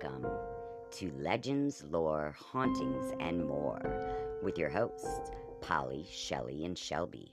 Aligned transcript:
to 0.00 1.12
Legends, 1.18 1.84
Lore, 1.90 2.34
Hauntings, 2.38 3.14
and 3.20 3.46
More 3.46 3.80
with 4.42 4.58
your 4.58 4.68
hosts, 4.68 5.30
Polly, 5.60 6.06
Shelley, 6.10 6.64
and 6.64 6.76
Shelby. 6.76 7.32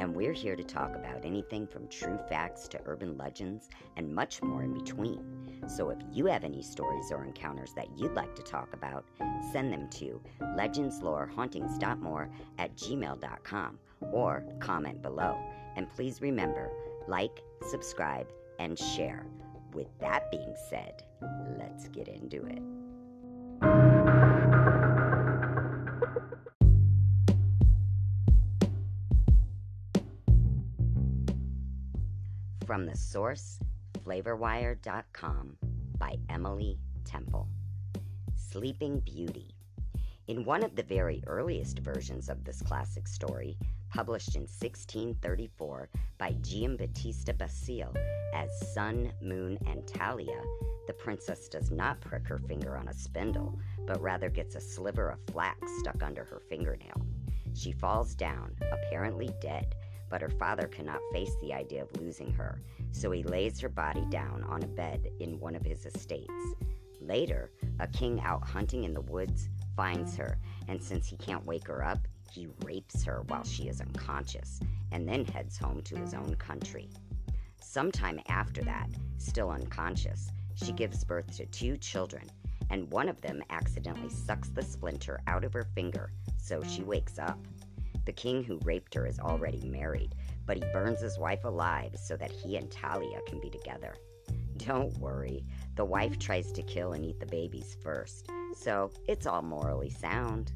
And 0.00 0.14
we're 0.14 0.32
here 0.32 0.56
to 0.56 0.64
talk 0.64 0.94
about 0.94 1.24
anything 1.24 1.66
from 1.66 1.88
true 1.88 2.18
facts 2.28 2.68
to 2.68 2.80
urban 2.86 3.16
legends 3.16 3.68
and 3.96 4.14
much 4.14 4.42
more 4.42 4.62
in 4.62 4.74
between. 4.74 5.24
So 5.66 5.90
if 5.90 5.98
you 6.12 6.26
have 6.26 6.44
any 6.44 6.62
stories 6.62 7.10
or 7.10 7.24
encounters 7.24 7.72
that 7.74 7.88
you'd 7.96 8.14
like 8.14 8.34
to 8.36 8.42
talk 8.42 8.72
about, 8.74 9.04
send 9.52 9.72
them 9.72 9.88
to 9.90 10.20
legendslorehauntings.more 10.42 12.30
at 12.58 12.76
gmail.com 12.76 13.78
or 14.12 14.44
comment 14.60 15.02
below. 15.02 15.38
And 15.76 15.88
please 15.90 16.20
remember, 16.20 16.70
like, 17.06 17.42
subscribe, 17.70 18.28
and 18.58 18.78
share. 18.78 19.26
With 19.78 19.96
that 20.00 20.28
being 20.32 20.56
said, 20.68 21.04
let's 21.56 21.86
get 21.86 22.08
into 22.08 22.44
it. 22.46 22.58
From 32.66 32.86
the 32.86 32.96
source, 32.96 33.60
flavorwire.com 34.04 35.56
by 35.96 36.16
Emily 36.28 36.80
Temple. 37.04 37.48
Sleeping 38.34 38.98
Beauty. 38.98 39.54
In 40.28 40.44
one 40.44 40.62
of 40.62 40.76
the 40.76 40.82
very 40.82 41.22
earliest 41.26 41.78
versions 41.78 42.28
of 42.28 42.44
this 42.44 42.60
classic 42.60 43.08
story, 43.08 43.56
published 43.88 44.36
in 44.36 44.42
1634 44.42 45.88
by 46.18 46.32
Giambattista 46.42 47.32
Basile 47.38 47.94
as 48.34 48.50
Sun, 48.74 49.10
Moon, 49.22 49.56
and 49.64 49.86
Talia, 49.86 50.42
the 50.86 50.92
princess 50.92 51.48
does 51.48 51.70
not 51.70 52.02
prick 52.02 52.28
her 52.28 52.36
finger 52.36 52.76
on 52.76 52.88
a 52.88 52.92
spindle, 52.92 53.58
but 53.86 54.02
rather 54.02 54.28
gets 54.28 54.54
a 54.54 54.60
sliver 54.60 55.08
of 55.08 55.32
flax 55.32 55.60
stuck 55.78 56.02
under 56.02 56.24
her 56.24 56.42
fingernail. 56.50 57.00
She 57.54 57.72
falls 57.72 58.14
down, 58.14 58.54
apparently 58.70 59.30
dead, 59.40 59.74
but 60.10 60.20
her 60.20 60.28
father 60.28 60.66
cannot 60.66 61.00
face 61.10 61.36
the 61.40 61.54
idea 61.54 61.80
of 61.80 62.00
losing 62.02 62.32
her, 62.32 62.60
so 62.92 63.10
he 63.12 63.22
lays 63.22 63.58
her 63.60 63.70
body 63.70 64.04
down 64.10 64.44
on 64.44 64.62
a 64.62 64.68
bed 64.68 65.08
in 65.20 65.40
one 65.40 65.54
of 65.54 65.64
his 65.64 65.86
estates. 65.86 66.54
Later, 67.00 67.50
a 67.80 67.88
king 67.88 68.20
out 68.20 68.46
hunting 68.46 68.84
in 68.84 68.92
the 68.92 69.00
woods 69.00 69.48
finds 69.78 70.16
her, 70.16 70.36
and 70.66 70.82
since 70.82 71.06
he 71.06 71.16
can't 71.16 71.46
wake 71.46 71.68
her 71.68 71.84
up, 71.84 72.00
he 72.32 72.48
rapes 72.64 73.04
her 73.04 73.22
while 73.28 73.44
she 73.44 73.68
is 73.68 73.80
unconscious 73.80 74.58
and 74.90 75.08
then 75.08 75.24
heads 75.24 75.56
home 75.56 75.80
to 75.82 75.96
his 75.96 76.14
own 76.14 76.34
country. 76.34 76.90
Sometime 77.60 78.18
after 78.26 78.60
that, 78.64 78.90
still 79.18 79.50
unconscious, 79.50 80.32
she 80.56 80.72
gives 80.72 81.04
birth 81.04 81.30
to 81.36 81.46
two 81.46 81.76
children, 81.76 82.24
and 82.70 82.90
one 82.90 83.08
of 83.08 83.20
them 83.20 83.40
accidentally 83.50 84.10
sucks 84.10 84.48
the 84.48 84.62
splinter 84.62 85.20
out 85.28 85.44
of 85.44 85.52
her 85.52 85.68
finger, 85.76 86.10
so 86.38 86.60
she 86.64 86.82
wakes 86.82 87.20
up. 87.20 87.38
The 88.04 88.12
king 88.12 88.42
who 88.42 88.58
raped 88.64 88.94
her 88.94 89.06
is 89.06 89.20
already 89.20 89.64
married, 89.64 90.16
but 90.44 90.56
he 90.56 90.72
burns 90.72 91.00
his 91.00 91.20
wife 91.20 91.44
alive 91.44 91.94
so 91.94 92.16
that 92.16 92.32
he 92.32 92.56
and 92.56 92.68
Talia 92.68 93.20
can 93.28 93.38
be 93.38 93.48
together. 93.48 93.94
Don't 94.58 94.96
worry, 94.98 95.44
the 95.76 95.84
wife 95.84 96.18
tries 96.18 96.52
to 96.52 96.62
kill 96.62 96.92
and 96.92 97.04
eat 97.04 97.20
the 97.20 97.26
babies 97.26 97.76
first, 97.82 98.28
so 98.54 98.90
it's 99.06 99.26
all 99.26 99.42
morally 99.42 99.90
sound. 99.90 100.52